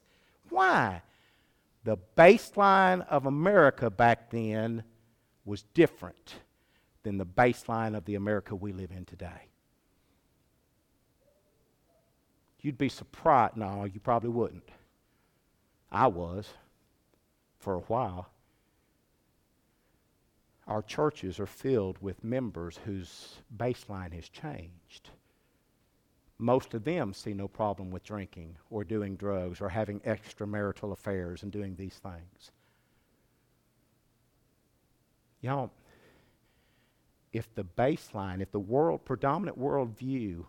[0.51, 1.03] Why?
[1.83, 4.85] The baseline of America back then
[5.45, 6.37] was different
[7.03, 9.49] than the baseline of the America we live in today.
[12.61, 13.57] You'd be surprised.
[13.57, 14.69] No, you probably wouldn't.
[15.91, 16.49] I was
[17.59, 18.29] for a while.
[20.69, 25.11] Our churches are filled with members whose baseline has changed.
[26.39, 31.43] Most of them see no problem with drinking or doing drugs or having extramarital affairs
[31.43, 32.53] and doing these things.
[35.41, 35.71] Y'all,
[37.33, 40.45] if the baseline, if the world, predominant worldview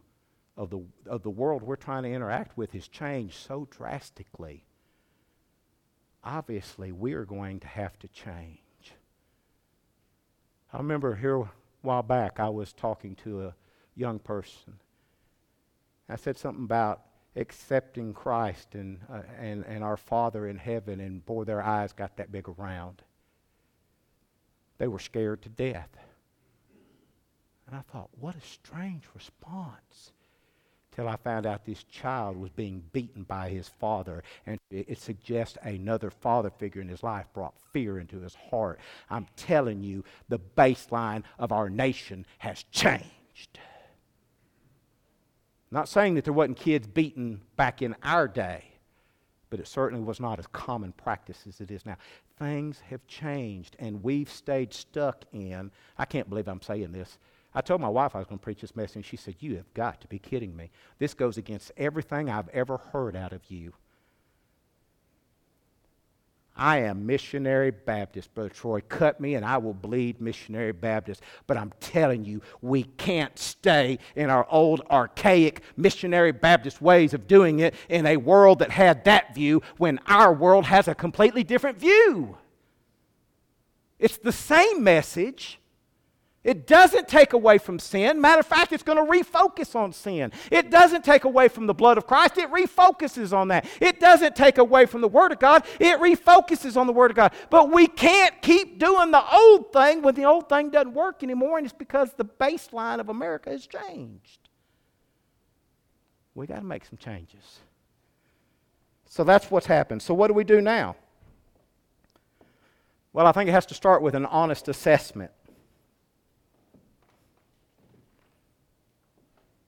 [0.57, 4.65] of the, of the world we're trying to interact with has changed so drastically,
[6.23, 8.59] obviously we are going to have to change.
[10.71, 11.49] I remember here a
[11.81, 13.55] while back, I was talking to a
[13.95, 14.73] young person.
[16.09, 17.01] I said something about
[17.35, 22.17] accepting Christ and, uh, and, and our Father in heaven, and boy, their eyes got
[22.17, 23.01] that big around.
[24.77, 25.89] They were scared to death.
[27.73, 30.11] And I thought, what a strange response.
[30.91, 34.21] till I found out this child was being beaten by his father.
[34.45, 38.79] And it, suggests another father figure in his life brought fear into his heart.
[39.09, 43.57] I'm telling you, the baseline of our nation has changed.
[45.71, 48.65] Not saying that there wasn't kids beaten back in our day,
[49.49, 51.97] but it certainly was not as common practice as it is now.
[52.37, 55.71] Things have changed, and we've stayed stuck in.
[55.97, 57.17] I can't believe I'm saying this
[57.55, 59.57] I told my wife I was going to preach this message, and she said, You
[59.57, 60.71] have got to be kidding me.
[60.99, 63.73] This goes against everything I've ever heard out of you.
[66.55, 68.81] I am missionary Baptist, Brother Troy.
[68.81, 71.23] Cut me and I will bleed missionary Baptist.
[71.47, 77.27] But I'm telling you, we can't stay in our old, archaic missionary Baptist ways of
[77.27, 81.43] doing it in a world that had that view when our world has a completely
[81.43, 82.37] different view.
[83.97, 85.59] It's the same message,
[86.43, 88.19] it doesn't take away from sin.
[88.19, 90.31] Matter of fact, it's going to refocus on sin.
[90.51, 92.37] It doesn't take away from the blood of Christ.
[92.37, 93.65] It refocuses on that.
[93.79, 95.65] It doesn't take away from the Word of God.
[95.79, 97.33] It refocuses on the Word of God.
[97.49, 101.57] But we can't keep doing the old thing when the old thing doesn't work anymore,
[101.59, 104.49] and it's because the baseline of America has changed.
[106.35, 107.59] We got to make some changes.
[109.05, 110.01] So that's what's happened.
[110.01, 110.95] So, what do we do now?
[113.13, 115.31] Well, I think it has to start with an honest assessment.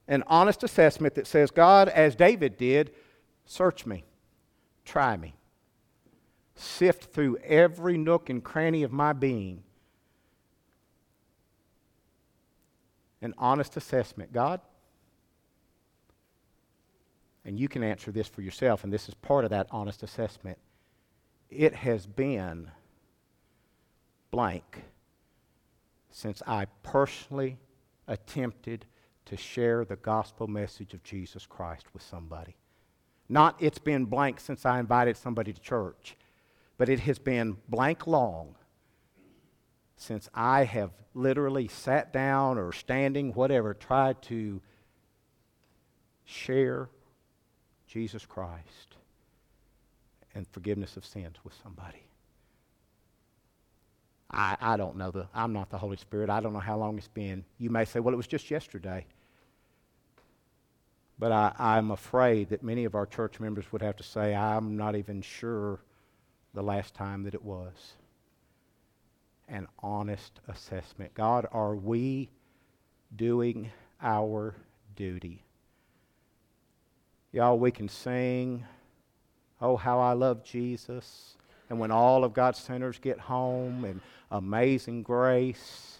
[0.08, 2.92] An honest assessment that says, God, as David did,
[3.44, 4.04] search me,
[4.84, 5.34] try me,
[6.54, 9.62] sift through every nook and cranny of my being.
[13.22, 14.32] An honest assessment.
[14.32, 14.60] God,
[17.44, 20.58] and you can answer this for yourself, and this is part of that honest assessment.
[21.48, 22.70] It has been
[24.30, 24.82] blank
[26.10, 27.58] since I personally
[28.08, 28.84] attempted
[29.26, 32.56] to share the gospel message of Jesus Christ with somebody.
[33.28, 36.16] Not it's been blank since I invited somebody to church,
[36.78, 38.54] but it has been blank long
[39.96, 44.60] since I have literally sat down or standing, whatever, tried to
[46.24, 46.88] share
[47.86, 48.96] Jesus Christ
[50.34, 52.04] and forgiveness of sins with somebody.
[54.30, 56.30] I, I don't know the I'm not the Holy Spirit.
[56.30, 57.44] I don't know how long it's been.
[57.58, 59.06] You may say, well, it was just yesterday.
[61.18, 64.76] But I, I'm afraid that many of our church members would have to say, I'm
[64.76, 65.80] not even sure
[66.52, 67.94] the last time that it was.
[69.48, 71.14] An honest assessment.
[71.14, 72.28] God, are we
[73.14, 73.70] doing
[74.02, 74.54] our
[74.94, 75.42] duty?
[77.32, 78.64] Y'all, we can sing,
[79.60, 81.36] Oh, how I love Jesus.
[81.70, 84.00] And when all of God's sinners get home, and
[84.30, 85.95] amazing grace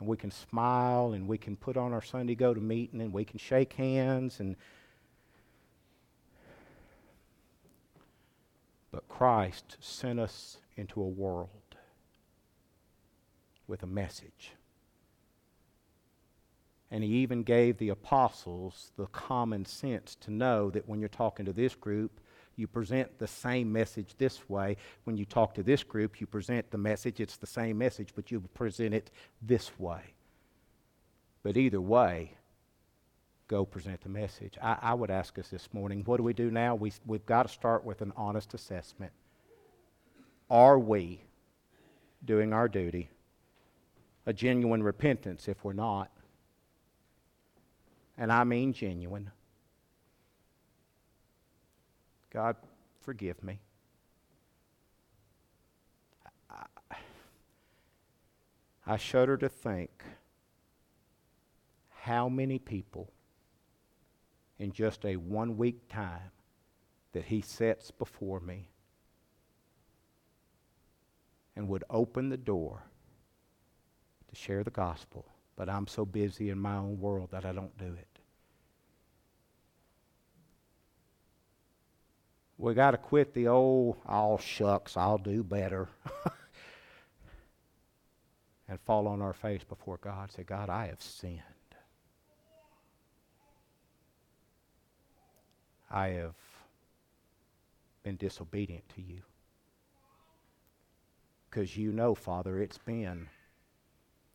[0.00, 3.12] and we can smile and we can put on our Sunday go to meeting and
[3.12, 4.56] we can shake hands and
[8.90, 11.48] but Christ sent us into a world
[13.68, 14.52] with a message.
[16.90, 21.46] And he even gave the apostles the common sense to know that when you're talking
[21.46, 22.20] to this group,
[22.60, 24.76] you present the same message this way.
[25.04, 28.30] When you talk to this group, you present the message, it's the same message, but
[28.30, 29.10] you present it
[29.42, 30.02] this way.
[31.42, 32.34] But either way,
[33.48, 34.58] go present the message.
[34.62, 36.74] I, I would ask us this morning what do we do now?
[36.74, 39.12] We, we've got to start with an honest assessment.
[40.50, 41.22] Are we
[42.24, 43.08] doing our duty?
[44.26, 46.10] A genuine repentance if we're not.
[48.18, 49.30] And I mean genuine.
[52.32, 52.56] God,
[53.00, 53.60] forgive me.
[56.48, 56.96] I,
[58.86, 60.04] I shudder to think
[62.00, 63.10] how many people
[64.58, 66.30] in just a one week time
[67.12, 68.68] that He sets before me
[71.56, 72.82] and would open the door
[74.28, 75.26] to share the gospel,
[75.56, 78.09] but I'm so busy in my own world that I don't do it.
[82.60, 85.88] We got to quit the old, all shucks, I'll do better.
[88.68, 90.30] and fall on our face before God.
[90.30, 91.40] Say, God, I have sinned.
[95.90, 96.34] I have
[98.02, 99.22] been disobedient to you.
[101.48, 103.28] Because you know, Father, it's been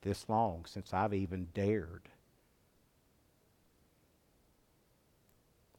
[0.02, 2.10] this long since I've even dared.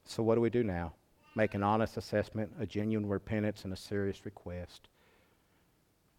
[0.05, 0.93] So, what do we do now?
[1.37, 4.89] Make an honest assessment, a genuine repentance, and a serious request.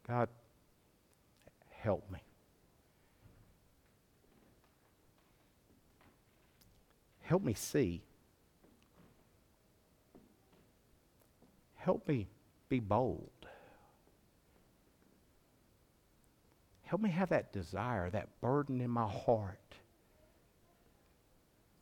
[0.07, 0.31] God,
[1.83, 2.21] help me.
[7.29, 8.03] help me see.
[11.77, 12.27] Help me
[12.71, 13.29] be bold.
[16.85, 19.75] Help me have that desire, that burden in my heart.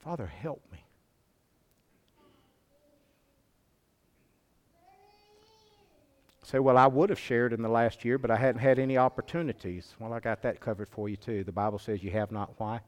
[0.00, 0.85] Father, help me.
[6.46, 8.96] Say, well, I would have shared in the last year, but I hadn't had any
[8.96, 9.96] opportunities.
[9.98, 11.42] Well, I got that covered for you too.
[11.42, 12.52] The Bible says you have not.
[12.56, 12.78] Why?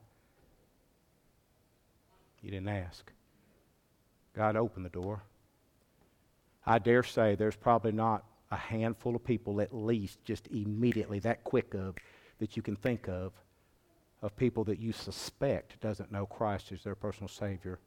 [2.41, 3.11] You didn't ask.
[4.37, 5.25] God opened the door.
[6.65, 11.43] I dare say there's probably not a handful of people, at least, just immediately, that
[11.43, 11.97] quick of,
[12.39, 13.33] that you can think of,
[14.23, 17.81] of people that you suspect doesn't know Christ as their personal Savior.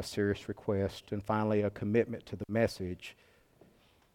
[0.00, 1.12] A serious request.
[1.12, 3.18] And finally, a commitment to the message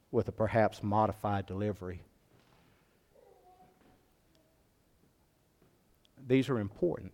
[0.10, 2.02] with a perhaps modified delivery.
[6.28, 7.14] These are important.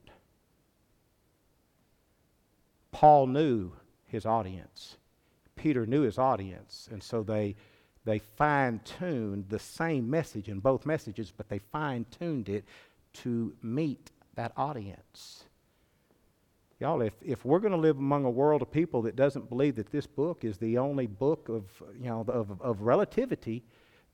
[2.94, 3.74] Paul knew
[4.08, 4.96] his audience.
[5.58, 7.58] Peter knew his audience, and so they,
[8.06, 12.64] they fine tuned the same message in both messages, but they fine tuned it
[13.16, 15.44] to meet that audience.
[16.82, 19.76] Y'all, if, if we're going to live among a world of people that doesn't believe
[19.76, 21.64] that this book is the only book of,
[21.94, 23.64] you know, of, of relativity,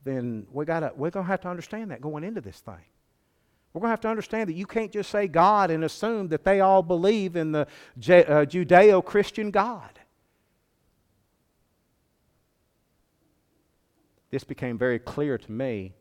[0.04, 2.76] then we gotta, we're going to have to understand that going into this thing.
[3.72, 6.44] We're going to have to understand that you can't just say God and assume that
[6.44, 10.00] they all believe in the uh, Judeo Christian God.
[14.30, 15.94] This became very clear to me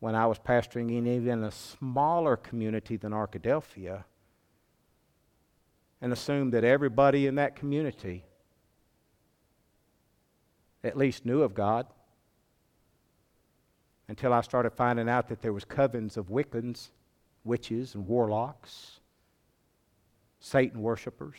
[0.00, 4.04] when I was pastoring in even a smaller community than Arkadelphia
[6.00, 8.24] and assumed that everybody in that community
[10.84, 11.86] at least knew of God
[14.08, 16.88] until I started finding out that there was covens of Wiccans,
[17.44, 19.00] witches and warlocks,
[20.40, 21.36] Satan worshippers,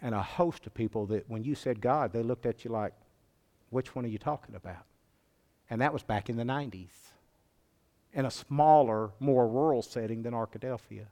[0.00, 2.92] and a host of people that when you said God, they looked at you like,
[3.70, 4.84] which one are you talking about?
[5.70, 6.90] And that was back in the 90s
[8.12, 11.06] in a smaller, more rural setting than Arkadelphia.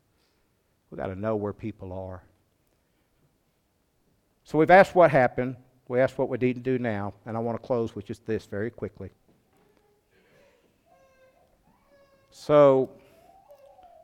[0.90, 2.22] We've got to know where people are.
[4.44, 5.56] So we've asked what happened.
[5.88, 8.26] We asked what we need to do now, and I want to close with just
[8.26, 9.10] this very quickly.
[12.30, 12.90] So,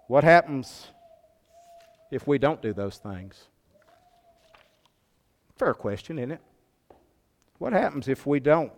[0.09, 0.89] what happens
[2.11, 3.45] if we don't do those things?
[5.57, 6.41] Fair question, isn't it?
[7.59, 8.73] What happens if we don't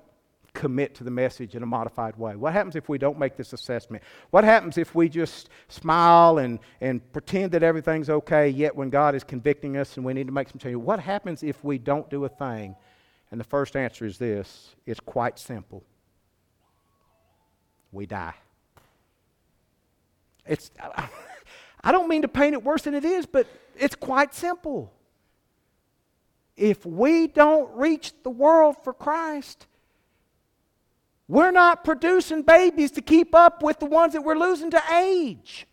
[0.59, 2.35] commit to the message in a modified way?
[2.35, 4.03] What happens if we don't make this assessment?
[4.31, 9.15] What happens if we just smile and, and pretend that everything's okay, yet when God
[9.15, 10.79] is convicting us and we need to make some changes?
[10.79, 12.75] What happens if we don't do a thing
[13.31, 15.85] and the first answer is this it's quite simple.
[17.93, 18.35] We die.
[20.47, 20.71] It's,
[21.85, 23.47] I don't mean to paint it worse than it is, but
[23.77, 24.93] it's quite simple.
[26.57, 29.67] If we don't reach the world for Christ,
[31.29, 35.67] we're not producing babies to keep up with the ones that we're losing to age.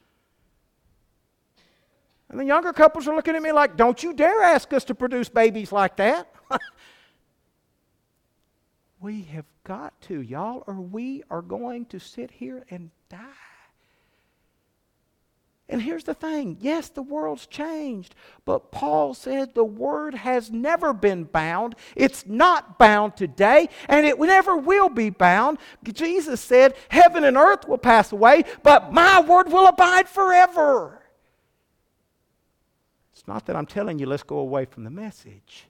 [2.29, 4.95] And the younger couples are looking at me like, don't you dare ask us to
[4.95, 6.29] produce babies like that.
[9.05, 13.44] We have got to, y'all, or we are going to sit here and die.
[15.67, 18.13] And here's the thing yes, the world's changed,
[18.45, 21.75] but Paul said the word has never been bound.
[21.95, 25.57] It's not bound today, and it never will be bound.
[25.83, 31.01] Jesus said, Heaven and earth will pass away, but my word will abide forever.
[33.13, 35.67] It's not that I'm telling you, let's go away from the message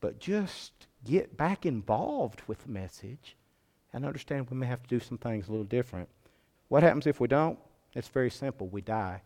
[0.00, 0.72] but just
[1.04, 3.36] get back involved with the message
[3.92, 6.08] and understand we may have to do some things a little different.
[6.70, 7.58] What happens if we don't?
[7.94, 8.68] It's very simple.
[8.68, 9.22] We die.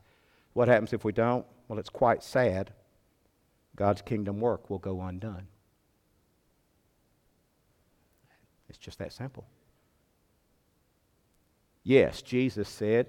[0.54, 1.44] What happens if we don't?
[1.68, 2.72] Well, it's quite sad.
[3.76, 5.46] God's kingdom work will go undone.
[8.70, 9.44] It's just that simple.
[11.82, 13.08] Yes, Jesus said,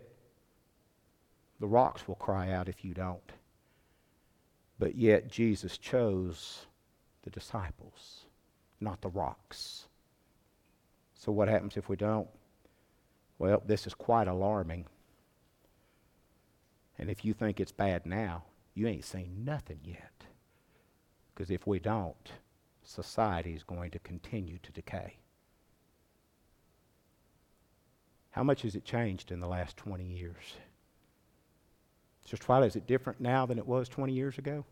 [1.62, 3.32] the rocks will cry out if you don't.
[4.78, 6.66] But yet, Jesus chose
[7.24, 8.26] the disciples,
[8.82, 9.86] not the rocks.
[11.14, 12.28] So, what happens if we don't?
[13.38, 14.86] Well, this is quite alarming.
[16.98, 20.26] And if you think it's bad now, you ain't seen nothing yet.
[21.34, 22.32] Because if we don't,
[22.84, 25.18] society is going to continue to decay.
[28.32, 30.56] How much has it changed in the last 20 years?
[32.22, 34.66] Sister Twilight, is it different now than it was 20 years ago?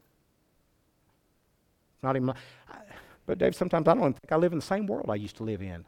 [2.02, 2.34] Not even.
[3.26, 5.44] But Dave, sometimes I don't think I live in the same world I used to
[5.44, 5.86] live in.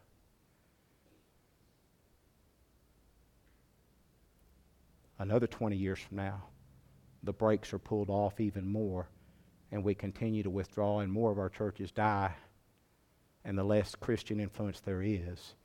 [5.19, 6.43] Another 20 years from now,
[7.23, 9.09] the brakes are pulled off even more,
[9.71, 12.33] and we continue to withdraw, and more of our churches die,
[13.43, 15.55] and the less Christian influence there is,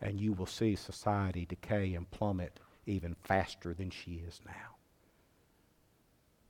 [0.00, 4.76] and you will see society decay and plummet even faster than she is now.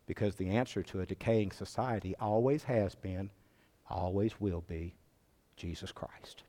[0.07, 3.31] Because the answer to a decaying society always has been,
[3.89, 4.95] always will be,
[5.57, 6.43] Jesus Christ.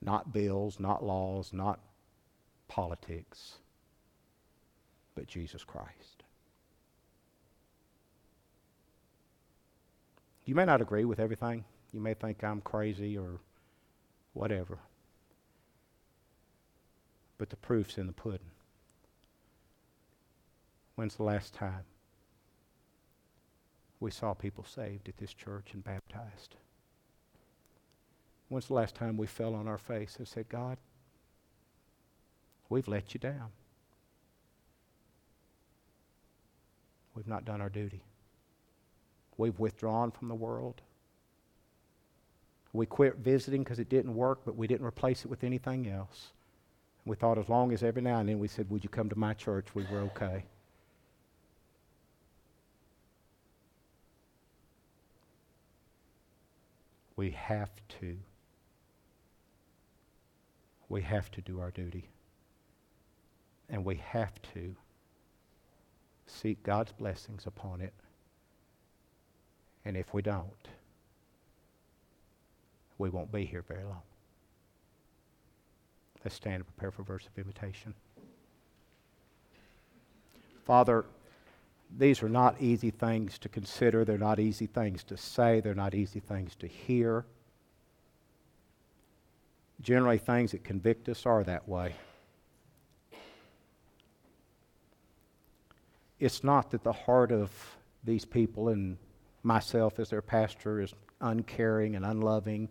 [0.00, 1.80] Not bills, not laws, not
[2.72, 3.58] politics,
[5.14, 6.22] but Jesus Christ.
[10.46, 11.66] You may not agree with everything.
[11.92, 13.40] You may think I'm crazy or
[14.32, 14.78] whatever.
[17.36, 18.52] But the proof's in the pudding.
[20.94, 21.84] When's the last time
[24.00, 26.56] we saw people saved at this church and baptized?
[28.48, 30.78] When's the last time we fell on our face and said, God,
[32.72, 33.50] we've let you down?
[37.14, 38.00] We've not done our duty.
[39.36, 40.80] We've withdrawn from the world.
[42.72, 46.32] We quit visiting because it didn't work, but we didn't replace it with anything else.
[47.04, 49.18] We thought as long as every now and then we said, Would you come to
[49.18, 49.66] my church?
[49.74, 50.44] We were okay.
[57.16, 57.70] We have
[58.00, 58.16] to.
[60.88, 62.08] We have to do our duty.
[63.72, 64.76] And we have to
[66.26, 67.94] seek God's blessings upon it.
[69.84, 70.68] And if we don't,
[72.98, 74.02] we won't be here very long.
[76.22, 77.94] Let's stand and prepare for a verse of invitation.
[80.64, 81.04] Father,
[81.98, 84.04] these are not easy things to consider.
[84.04, 85.60] They're not easy things to say.
[85.60, 87.24] They're not easy things to hear.
[89.80, 91.94] Generally, things that convict us are that way.
[96.22, 97.50] It's not that the heart of
[98.04, 98.96] these people and
[99.42, 102.68] myself as their pastor is uncaring and unloving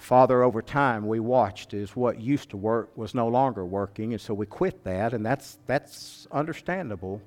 [0.00, 4.20] Father, over time, we watched as what used to work was no longer working, and
[4.20, 7.20] so we quit that, and that's, that's understandable.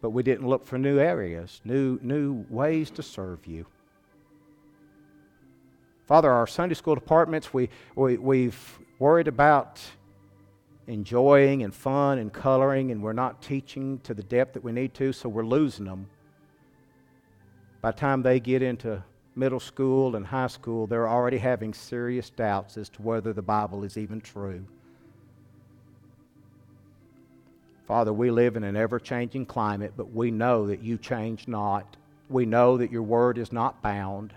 [0.00, 3.66] But we didn't look for new areas, new, new ways to serve you.
[6.06, 9.80] Father, our Sunday school departments, we, we, we've worried about
[10.88, 14.94] enjoying and fun and coloring, and we're not teaching to the depth that we need
[14.94, 16.08] to, so we're losing them.
[17.82, 19.04] By the time they get into
[19.36, 23.84] middle school and high school, they're already having serious doubts as to whether the Bible
[23.84, 24.64] is even true.
[27.86, 31.96] Father, we live in an ever changing climate, but we know that you change not.
[32.28, 34.34] We know that your word is not bound.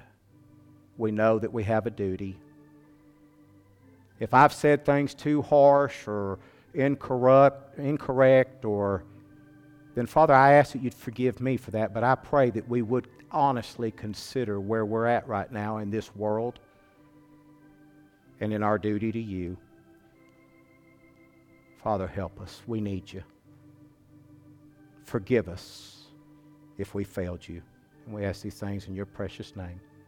[0.97, 2.37] We know that we have a duty.
[4.21, 6.37] If I've said things too harsh or
[6.75, 9.03] incorrect, incorrect or
[9.95, 12.83] then Father, I ask that you'd forgive me for that, but I pray that we
[12.83, 16.59] would honestly consider where we're at right now in this world
[18.39, 19.57] and in our duty to you.
[21.83, 22.61] Father, help us.
[22.67, 23.23] We need you.
[25.03, 26.05] Forgive us
[26.77, 27.63] if we failed you.
[28.05, 29.81] And we ask these things in your precious name.